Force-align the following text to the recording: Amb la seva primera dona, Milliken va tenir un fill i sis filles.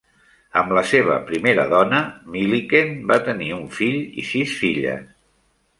Amb 0.61 0.71
la 0.77 0.83
seva 0.91 1.17
primera 1.27 1.65
dona, 1.75 2.01
Milliken 2.37 2.93
va 3.13 3.19
tenir 3.31 3.53
un 3.61 3.69
fill 3.79 4.05
i 4.25 4.29
sis 4.33 4.59
filles. 4.65 5.11